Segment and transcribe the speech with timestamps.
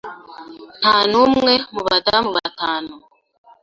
[0.79, 2.93] Nta n'umwe mu badamu batanu.